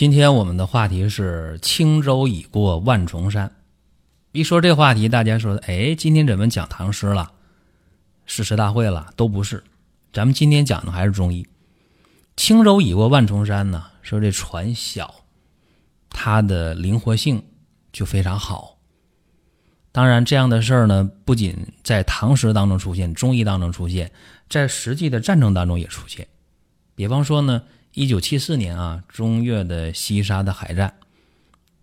[0.00, 3.54] 今天我们的话题是轻舟已过万重山。
[4.32, 7.30] 一说这话题，大家说：“哎，今天怎么讲唐诗了？
[8.24, 9.62] 诗词大会了？”都不是，
[10.10, 11.46] 咱们今天讲的还是中医。
[12.34, 15.16] 轻舟已过万重山呢，说这船小，
[16.08, 17.44] 它的灵活性
[17.92, 18.78] 就非常好。
[19.92, 24.10] 当然，这样的事儿呢，不仅在唐诗当中出现，中医当中出现，
[24.48, 26.26] 在实际的战争当中也出现。
[26.94, 27.62] 比方说呢。
[27.92, 30.94] 一九七四年啊，中越的西沙的海战，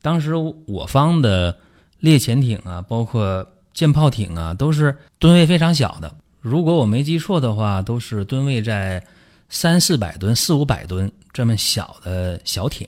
[0.01, 1.57] 当时我方的
[1.99, 6.15] 猎潜艇啊，包括舰炮艇啊，都是吨位非常小的。
[6.39, 9.05] 如果我没记错的话，都是吨位在
[9.49, 12.87] 三四百吨、四五百吨这么小的小艇。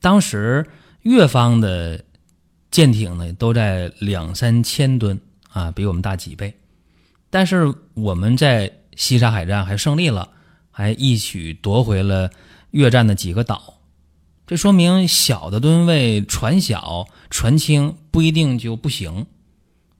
[0.00, 0.66] 当时
[1.02, 2.04] 越方的
[2.70, 5.18] 舰艇呢，都在两三千吨
[5.50, 6.54] 啊，比我们大几倍。
[7.30, 10.28] 但是我们在西沙海战还胜利了。
[10.72, 12.30] 还一举夺回了
[12.72, 13.74] 越战的几个岛，
[14.46, 19.26] 这说明小的吨位船小船轻不一定就不行，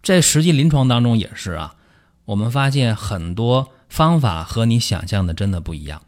[0.03, 1.77] 在实际临床当中也是啊。
[2.25, 6.03] 我们发现很多方法和你想象的真的不一样。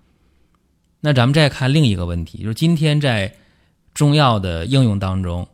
[1.01, 3.35] 那咱们再看另一个问题，就是今天在
[3.93, 5.47] 中药的应用当中，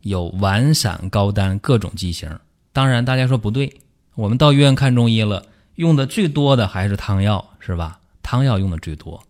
[0.00, 2.40] 有丸散膏丹各种剂型。
[2.72, 3.72] 当然，大家说不对，
[4.16, 8.00] 我们到医院看中医了，用的最多的还是汤药，是吧？
[8.26, 9.22] 汤药用的最多，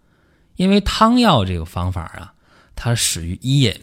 [0.56, 2.32] 因为汤药这个方法啊，
[2.74, 3.74] 它始于伊尹。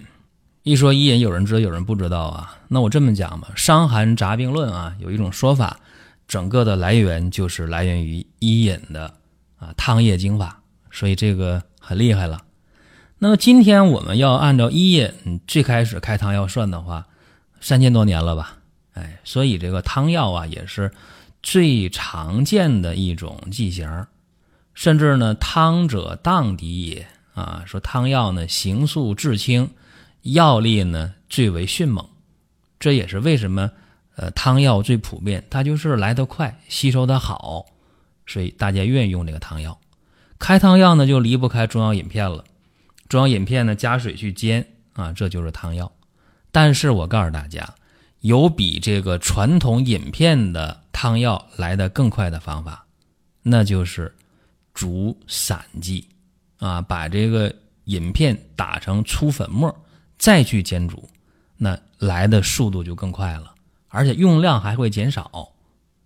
[0.64, 2.58] 一说伊尹，有人知道，有人不知道啊。
[2.68, 5.80] 那我这么讲吧，《伤寒杂病论》啊，有一种说法，
[6.28, 9.14] 整个的来源就是来源于伊尹的
[9.60, 12.42] 啊汤液经法，所以这个很厉害了。
[13.20, 17.06] 那么今天我们要按照伊尹最开始开汤药算的话，
[17.62, 18.58] 三千多年了吧？
[18.94, 20.92] 哎，所以这个汤药啊，也是
[21.44, 24.08] 最常见的一种剂型。
[24.74, 27.64] 甚至呢，汤者荡敌也啊！
[27.66, 29.70] 说汤药呢，行速至轻，
[30.22, 32.08] 药力呢最为迅猛，
[32.80, 33.70] 这也是为什么
[34.16, 37.68] 呃汤药最普遍，它就是来得快，吸收的好，
[38.26, 39.80] 所以大家愿意用这个汤药。
[40.40, 42.44] 开汤药呢，就离不开中药饮片了。
[43.08, 45.92] 中药饮片呢，加水去煎啊，这就是汤药。
[46.52, 47.76] 但是我告诉大家，
[48.22, 52.88] 有比这个传统饮片的汤药来的更快的方法，
[53.44, 54.16] 那就是。
[54.74, 56.08] 煮散剂，
[56.58, 57.54] 啊，把这个
[57.86, 59.74] 饮片打成粗粉末，
[60.18, 61.08] 再去煎煮，
[61.58, 63.54] 那来的速度就更快了，
[63.90, 65.50] 而且用量还会减少。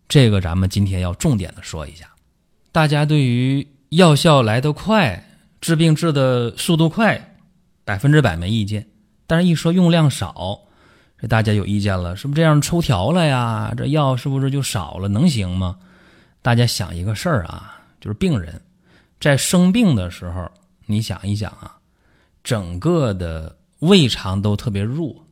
[0.07, 2.06] 这个咱们今天要重点的说一下。
[2.72, 5.22] 大家对于药效来得快、
[5.59, 7.35] 治病治的速度快，
[7.83, 8.88] 百分之百没意见。
[9.25, 10.59] 但是，一说用量少，
[11.19, 13.73] 这大家有意见了，是不是这样抽条了呀？
[13.75, 15.07] 这药是不是就少了？
[15.07, 15.77] 能行吗？
[16.41, 17.76] 大家想一个事儿啊。
[18.07, 18.62] 就是病人，
[19.19, 20.50] 在生病的时候，
[20.85, 21.75] 你想一想啊，
[22.41, 25.25] 整个的胃肠都特别弱，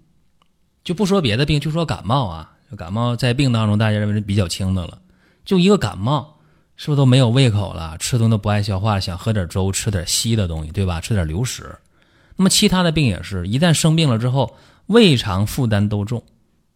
[0.83, 4.99] 就不说别的病，就说感冒啊，感冒在病当中大家认为是比较轻的了，
[5.45, 6.37] 就一个感冒，
[6.75, 7.97] 是不是都没有胃口了？
[7.97, 10.99] 吃东西都不爱消化，想喝点粥，吃点稀的东西，对吧？
[10.99, 11.77] 吃点流食。
[12.35, 14.57] 那么其他的病也是一旦生病了之后，
[14.87, 16.21] 胃肠负担都重，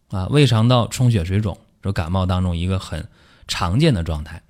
[0.08, 3.06] 啊，胃肠道充血水肿，这感冒当中一个很
[3.46, 4.42] 常见的状态。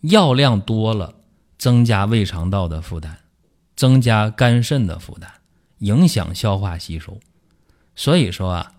[0.00, 1.14] 药量多了，
[1.58, 3.16] 增加胃肠道的负担，
[3.76, 5.28] 增加肝肾的负担，
[5.78, 7.20] 影响消化吸收。
[7.94, 8.72] 所以说啊，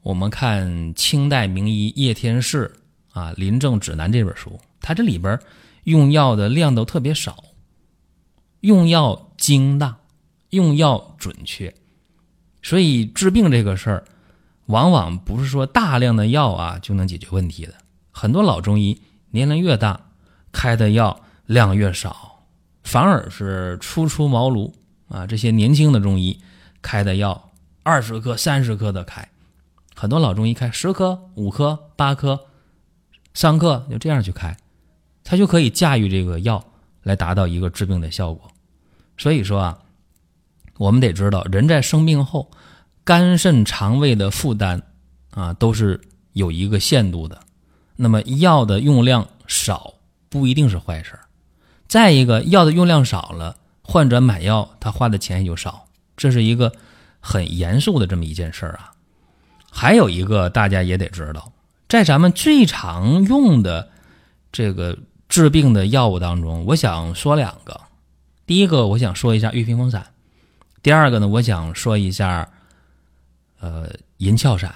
[0.00, 2.74] 我们看清代名医叶天士
[3.12, 5.38] 啊《临症指南》这本书，它这里边
[5.84, 7.44] 用药的量都特别少，
[8.60, 9.94] 用药精当，
[10.50, 11.74] 用药准确。
[12.62, 14.04] 所以治病这个事儿，
[14.66, 17.74] 往往不是说大量的药啊就能解决问题的。
[18.10, 20.00] 很多老中医年龄越大。
[20.52, 22.44] 开的药量越少，
[22.84, 24.72] 反而是初出茅庐
[25.08, 26.38] 啊，这些年轻的中医
[26.80, 27.50] 开的药
[27.82, 29.28] 二十克、三十克的开，
[29.96, 32.38] 很多老中医开十克、五克、八克、
[33.34, 34.56] 三克，就这样去开，
[35.24, 36.64] 他就可以驾驭这个药
[37.02, 38.50] 来达到一个治病的效果。
[39.16, 39.78] 所以说啊，
[40.76, 42.50] 我们得知道，人在生病后，
[43.04, 44.82] 肝肾肠胃的负担
[45.30, 46.00] 啊都是
[46.32, 47.40] 有一个限度的，
[47.96, 49.94] 那么药的用量少。
[50.32, 51.18] 不一定是坏事
[51.86, 55.84] 再一个，药的用量少了，患者买药他花的钱也就少，
[56.16, 56.72] 这是一个
[57.20, 58.92] 很严肃的这么一件事儿啊。
[59.70, 61.52] 还有一个大家也得知道，
[61.86, 63.90] 在咱们最常用的
[64.50, 64.96] 这个
[65.28, 67.78] 治病的药物当中，我想说两个。
[68.46, 70.00] 第一个，我想说一下玉屏风散；
[70.82, 72.48] 第二个呢，我想说一下
[73.60, 74.74] 呃银翘散。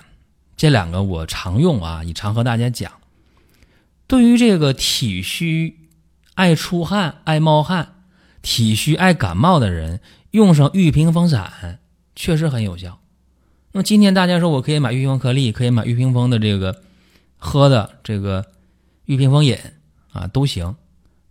[0.54, 2.92] 这两个我常用啊，也常和大家讲。
[4.06, 5.88] 对于这个体虚、
[6.34, 7.94] 爱出汗、爱冒汗、
[8.42, 10.00] 体虚爱感冒的人，
[10.30, 11.80] 用上玉屏风散
[12.14, 13.00] 确实很有效。
[13.72, 16.82] 那么今天大家说我可以买玉屏风颗粒，可以买玉屏风的这个
[17.36, 18.46] 喝的这个
[19.04, 19.58] 玉屏风饮
[20.12, 20.76] 啊，都行。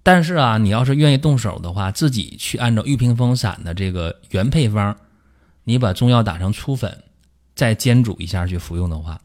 [0.04, 4.96] 但是啊，你要是愿意动手的话，自己去按照玉屏风散的这个原配方，
[5.64, 7.04] 你把中药打成粗粉，
[7.56, 9.20] 再煎煮一下去服用的话，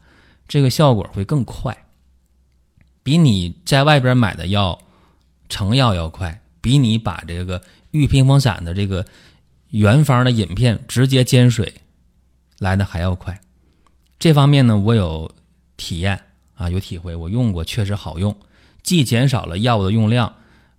[0.47, 1.77] 这个效果会更快，
[3.03, 4.79] 比你在外边买的药
[5.49, 7.61] 成药要快，比你把这个
[7.91, 9.05] 玉屏风散的这个
[9.69, 11.73] 原方的饮片直接煎水。
[12.59, 13.41] 来的还要快，
[14.19, 15.31] 这方面呢，我有
[15.77, 16.21] 体验
[16.53, 18.37] 啊，有体会，我用过，确实好用，
[18.83, 20.31] 既减少了药物的用量，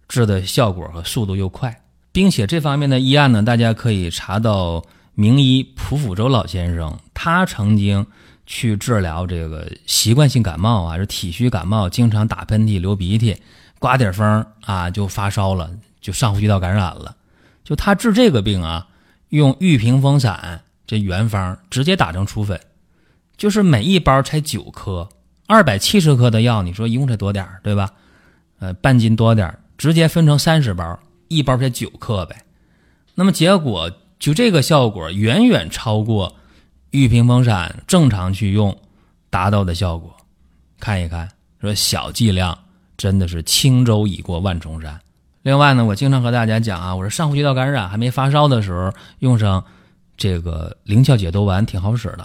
[0.06, 1.82] 治的效果和速度又快，
[2.12, 4.84] 并且这方面的医案呢，大家可以查到
[5.14, 8.06] 名医蒲辅周老先生，他曾经
[8.46, 13.36] 去治疗这个习惯性感冒啊，是体虚感冒，经常打喷嚏、流鼻涕、
[13.78, 17.16] 刮点风啊，就发烧了，就上呼吸道感染了，
[17.64, 18.88] 就他治这个病啊，
[19.28, 20.62] 用玉屏风散。
[20.84, 22.60] 这原方直接打成粗粉，
[23.38, 25.08] 就是每一包才九颗，
[25.46, 27.90] 二百七十克的药，你说一共才多点儿，对吧？
[28.58, 30.98] 呃，半斤多点儿，直接分成三十包，
[31.28, 32.44] 一包才九克呗。
[33.14, 36.34] 那么结果就这个效果远远超过
[36.92, 38.74] 玉屏风散正常去用
[39.28, 40.16] 达到的效果。
[40.78, 41.28] 看一看，
[41.60, 42.58] 说小剂量
[42.96, 44.98] 真的是轻舟已过万重山。
[45.42, 49.62] 另外呢，我经常和大家讲啊，我说上呼吸道感染还没发烧的时候用上。
[50.14, 52.24] 这个灵窍解毒丸挺好使的，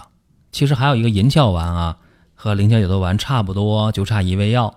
[0.52, 1.96] 其实还有一个银翘丸啊，
[2.34, 4.72] 和灵窍解毒丸差不多，就差一味药。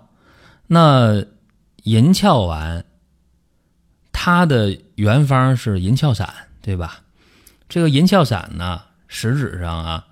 [0.66, 1.24] 那
[1.84, 2.84] 银翘丸，
[4.12, 7.02] 它的原方是银翘散，对吧？
[7.70, 8.82] 这个银翘散呢，
[9.14, 10.08] 实质上啊，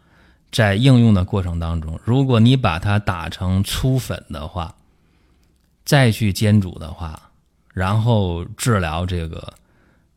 [0.52, 4.76] 在应用的过程当中，如果你把它打成粗粉的话，
[5.86, 7.32] 再去煎煮的话，
[7.74, 9.54] 然后治疗这个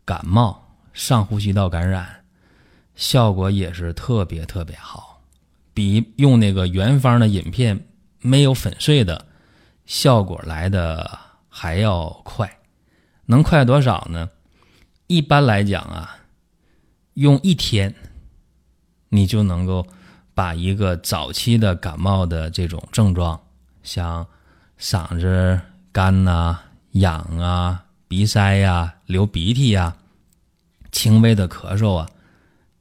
[0.05, 2.25] 感冒、上呼吸道感染。
[2.97, 5.23] 效果也是特别特别好，
[5.73, 7.87] 比用那个原方的饮片
[8.19, 9.27] 没有粉碎的
[9.87, 11.19] 效果来的
[11.49, 12.59] 还要快，
[13.27, 14.29] 能快多少呢？
[15.07, 16.19] 一般来讲啊，
[17.15, 17.95] 用一天，
[19.15, 19.87] 你就能够
[20.35, 23.39] 把一个早期的感冒的这种症状，
[23.83, 24.27] 像
[24.81, 25.61] 嗓子
[25.93, 26.59] 干呐、
[26.93, 29.95] 痒啊、鼻塞呀、流鼻涕呀、
[30.91, 32.09] 轻微的咳嗽啊。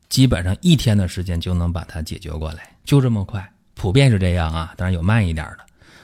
[0.08, 4.74] 基本上一天的时间就能把它解决过来，就这么快，普遍是这样啊。
[4.78, 5.60] 当然有慢一点的，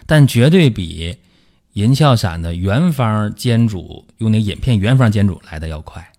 [0.05, 1.17] 但绝对比
[1.73, 6.11] 银翘散的原方煎煮用那饮片原方煎煮来的要快，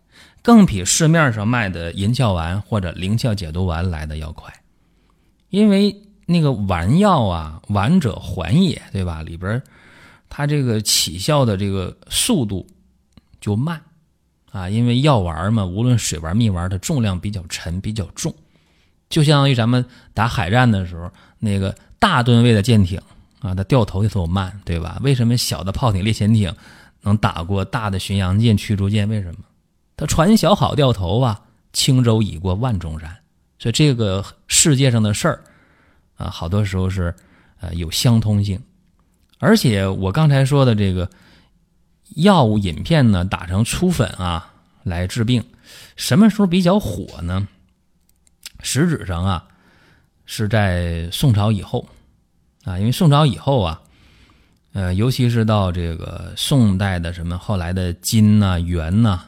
[0.42, 4.52] 更比市面上卖的银翘丸或者灵翘解毒丸来的要快。
[5.50, 5.94] 因为
[6.26, 9.22] 那个丸药啊，丸者缓也，对吧？
[9.22, 9.62] 里边
[10.28, 12.66] 它这个起效的这个速度
[13.40, 13.80] 就慢。
[14.50, 18.34] 啊，因为药丸嘛，无论水丸、蜜丸，它重量比较沉、比较重，
[19.10, 19.84] 就相当于咱们
[20.14, 22.98] 打海战的时候，那个大吨位的舰艇
[23.40, 24.98] 啊，它掉头就特慢，对吧？
[25.02, 26.50] 为什么小的炮艇、猎潜艇
[27.02, 29.06] 能打过大的巡洋舰、驱逐舰？
[29.06, 29.38] 为什么？
[29.98, 31.38] 他船小好掉头啊，
[31.74, 33.14] 轻舟已过万重山。
[33.58, 35.44] 所以这个世界上的事儿
[36.16, 37.14] 啊，好多时候是
[37.60, 38.58] 呃有相通性，
[39.38, 41.10] 而且我刚才说的这个。
[42.16, 44.50] 药物饮片呢，打成粗粉啊
[44.82, 45.44] 来治病，
[45.94, 47.46] 什么时候比较火呢？
[48.62, 49.46] 实质上啊，
[50.24, 51.86] 是在宋朝以后
[52.64, 53.82] 啊，因为宋朝以后啊，
[54.72, 59.22] 呃，尤其是到这个宋代的什么后来的金呐、元呐，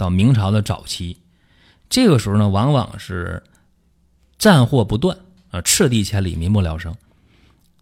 [0.00, 1.18] 到明朝的早期，
[1.90, 3.42] 这个时候呢，往往是
[4.38, 5.14] 战祸不断
[5.50, 6.96] 啊，赤地千里，民不聊生。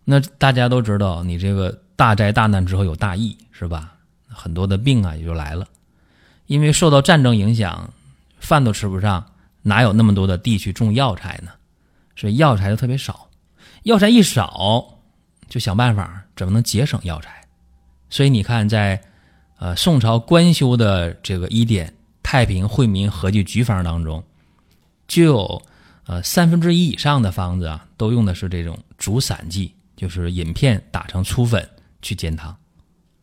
[0.05, 3.95] 那大家都知道，你这个大灾大难之后有大疫，是吧？
[4.27, 5.69] 很多的病啊也就来了，
[6.47, 7.89] 因为受到战争影响，
[8.41, 9.25] 饭都吃不上，
[9.63, 11.53] 哪有那么多的地去种药材呢？
[12.17, 13.29] 所以药材就特别少，
[13.85, 14.99] 药材一少，
[15.49, 17.47] 就想办法怎么能节省药材。
[18.11, 19.01] 所以你看，在
[19.61, 21.89] 呃宋朝官修的这个医典
[22.30, 24.23] 《太平惠民合剂局方》当中，
[25.06, 25.62] 就有
[26.04, 31.66] 呃三分之一以上的方子啊，都用的是这种煮散剂，就是饮片打成粗粉
[32.02, 32.54] 去煎汤。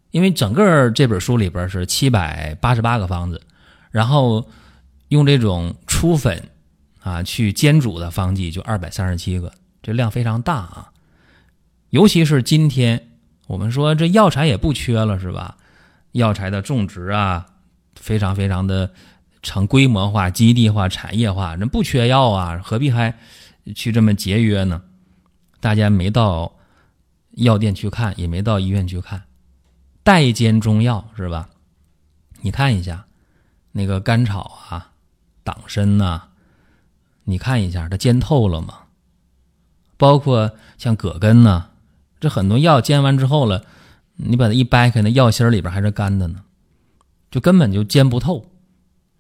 [0.09, 3.39] 因为整个这本书里边是七百八十八个方子，
[3.91, 4.50] 然后
[5.09, 6.50] 用这种粗粉
[7.00, 10.91] 啊去煎煮的方剂就二百三十七个，这量非常大啊。
[11.91, 13.07] 尤其是今天，
[13.45, 15.57] 我们说这药材也不缺了，是吧？
[16.13, 17.45] 药材的种植啊，
[17.96, 18.92] 非常非常的
[19.42, 23.14] 成规模化、基地化、产业化，人不缺药啊，何必还
[23.75, 24.82] 去这么节约呢？
[25.60, 26.54] 大家没到
[27.32, 29.24] 药店去看，也没到医院去看，
[30.04, 31.50] 代煎中药是吧？
[32.42, 33.06] 你看一下
[33.72, 34.92] 那个甘草啊、
[35.44, 36.22] 党参呐，
[37.24, 38.82] 你看一下它煎透了吗？
[39.98, 41.70] 包括像葛根呐，
[42.20, 43.64] 这很多药煎完之后了，
[44.18, 46.42] 你把它一掰开，那药芯里边还是干的呢，
[47.36, 48.50] 就根本就煎不透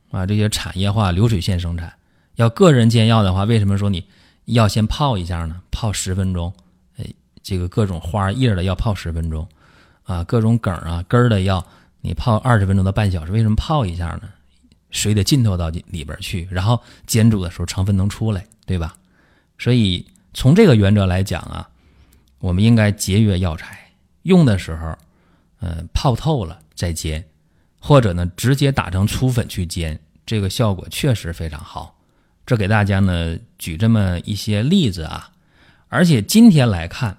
[0.09, 0.25] 啊！
[0.25, 1.93] 这些产业化流水线生产，
[2.35, 4.01] 要个人煎药的话，为什么说你？
[4.45, 6.53] 要先泡一下呢，泡十分钟。
[6.95, 7.05] 哎，
[7.43, 9.45] 这个各种花叶的要泡十分钟，
[10.03, 11.61] 啊，各种梗啊根儿的药，
[11.99, 13.33] 你泡二十分钟到半小时。
[13.33, 14.29] 为什么泡一下呢？
[14.91, 18.95] 水得浸透到里边去，然后煎煮的时候成分能出来，对吧？
[19.57, 21.67] 所以从这个原则来讲啊，
[22.39, 23.77] 我们应该节约药材，
[24.21, 24.97] 用的时候，
[25.59, 27.21] 嗯，泡透了再煎，
[27.87, 31.95] 或者呢直接打成粗粉去煎，这个效果确实非常好。
[32.43, 35.29] 这给大家呢举这么一些例子啊，
[35.87, 37.15] 而且今天来看，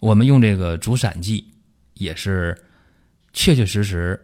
[0.00, 1.52] 我们用这个竹散剂
[1.94, 2.60] 也是
[3.32, 4.20] 确确实实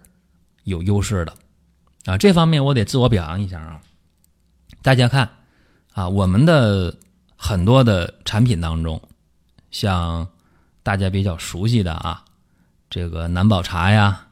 [0.64, 1.32] 有优势的
[2.06, 2.18] 啊。
[2.18, 3.80] 这方面我得自我表扬一下啊。
[4.82, 5.30] 大家看
[5.92, 6.92] 啊，我们的
[7.36, 9.00] 很多的产品当中，
[9.70, 10.26] 像
[10.82, 12.24] 大家比较熟悉的啊，
[12.90, 14.26] 这个南宝茶呀，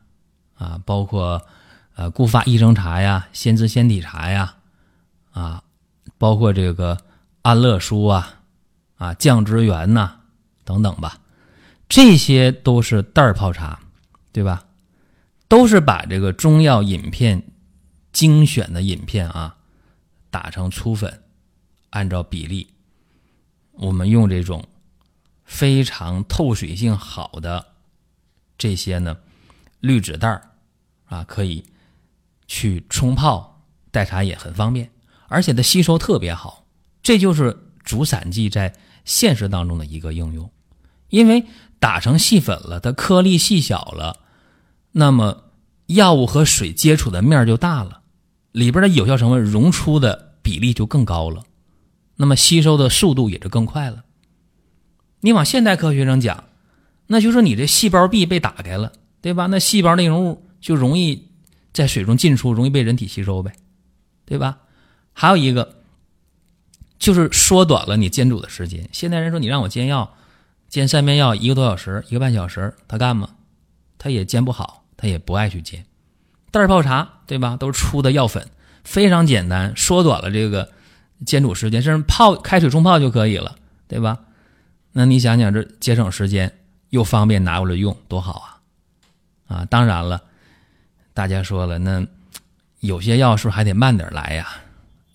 [0.61, 1.45] 啊，包括
[1.97, 4.55] 呃固发益生茶呀、鲜姿纤体茶呀，
[5.33, 5.64] 啊。
[6.19, 6.99] 包括这个
[7.40, 8.40] 安乐舒啊，
[8.97, 10.21] 啊降脂元呐
[10.64, 11.19] 等等吧，
[11.88, 13.81] 这些都是袋儿泡茶，
[14.31, 14.67] 对吧？
[15.49, 17.43] 都是把这个中药饮片
[18.12, 19.57] 精选的饮片啊，
[20.31, 21.23] 打成粗粉，
[21.88, 22.69] 按照比例，
[23.73, 24.69] 我们用这种
[25.45, 27.67] 非常透水性好的
[28.59, 29.17] 这些呢
[29.81, 30.50] 滤纸袋儿
[31.11, 31.62] 啊，可以
[32.47, 34.90] 去冲泡代茶也很方便。
[35.29, 36.64] 而且它吸收特别好，
[37.02, 38.73] 这就是主散剂在
[39.05, 40.50] 现实当中的一个应用。
[41.09, 41.45] 因为
[41.79, 44.21] 打成细粉了，它颗粒细小了，
[44.93, 45.45] 那么
[45.87, 48.02] 药物和水接触的面就大了，
[48.52, 51.43] 里边的有效成分溶出的比例就更高了，
[52.17, 54.05] 那么吸收的速度也就更快了。
[55.21, 56.45] 你往现代科学上讲，
[57.09, 59.47] 那就是你这细胞壁被打开了，对吧？
[59.47, 61.29] 那细胞内容物就容易
[61.73, 63.52] 在水中进出，容易被人体吸收呗，
[64.25, 64.59] 对吧？
[65.12, 65.83] 还有一个，
[66.99, 68.88] 就是缩短了你煎煮的时间。
[68.93, 70.14] 现代人说你让我煎药，
[70.69, 73.31] 煎三片药一个多小时，一个半小时，他干吗？
[73.99, 75.85] 他也煎不好，他也不爱去煎。
[76.50, 77.57] 袋泡茶，对吧？
[77.57, 78.49] 都是粗的药粉，
[78.85, 80.73] 非常简单，缩短了这个
[81.25, 84.19] 煎煮时间，甚至泡开水冲泡就可以了，对吧？
[84.93, 88.61] 那你想想，这节省时间又方便拿过来用，多好啊！
[89.47, 90.23] 啊，当然了，
[91.21, 92.07] 大家说了，那
[92.79, 94.49] 有些药是不是还得慢点来呀？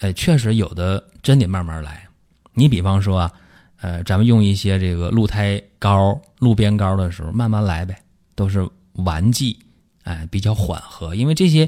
[0.01, 2.07] 哎，确实有的真得慢慢来。
[2.53, 3.31] 你比方说啊，
[3.77, 7.97] 呃，咱们用一些这个鹿胎膏、鹿鞭膏的时候，慢慢来呗，
[8.35, 9.57] 都是丸剂，
[10.03, 11.15] 哎，比较缓和。
[11.15, 11.67] 因为这些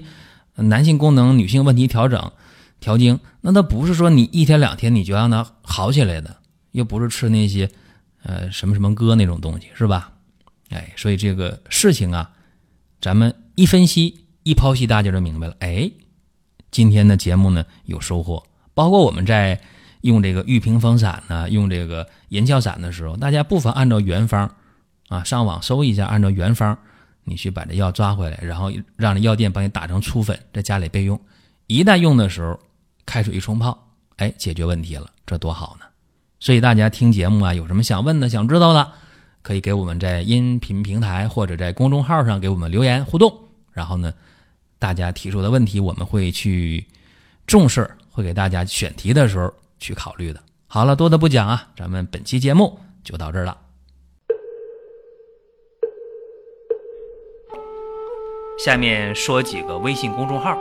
[0.53, 2.32] 男性功能、女性问题调整、
[2.79, 6.38] 调经，那它不是说你一天两天你就让它好起来的，
[6.74, 7.67] 又不是吃那些
[8.22, 10.12] 呃什么什么哥那种东西，是吧？
[10.70, 12.29] 哎，所以这个事情啊，
[13.01, 15.55] 咱们一分析一剖析，大家就明白了。
[15.59, 15.91] 哎。
[16.69, 19.59] 今天的节目呢有收获，包括我们在
[20.01, 24.53] 用这个玉屏风散呢，用这个银翘散的时候，大家不妨按照原方
[25.07, 26.77] 啊上网搜一下，按照原方
[27.23, 31.19] 你去把这药抓回来，然后让这药店帮你打成粗粉，在家里备用。
[31.67, 32.59] 一旦用的时候，
[33.05, 33.87] 开水一冲泡，
[34.17, 35.85] 哎，解决问题了，这多好呢！
[36.41, 38.91] 所以大家听节目啊，有什么想问的、想知道的，
[39.41, 43.33] 可以给我们在音频平台或者在公众号上给我们留言互动，
[43.71, 44.13] 然后呢。
[44.79, 46.86] 大家提出的问题，我们会去
[47.46, 50.41] 重视，会给大家选题的时候去考虑的。
[50.67, 53.57] 好了，多的不讲啊，咱们本期节目就到这儿了。
[58.60, 60.57] 下面说几个微信公众号：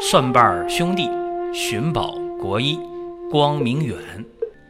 [0.00, 1.08] 蒜瓣兄弟、
[1.54, 2.78] 寻宝国医、
[3.30, 3.96] 光明远。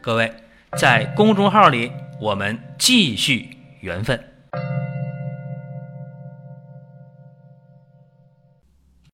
[0.01, 0.31] 各位
[0.77, 3.49] 在公众号里，我们继续
[3.81, 4.26] 缘分。